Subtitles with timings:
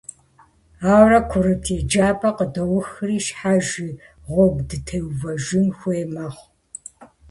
[0.91, 3.89] Ауэрэ курыт еджапӀэр къыдоухри, щхьэж и
[4.31, 6.47] гъуэгу дытеувэжын хуей мэхъу.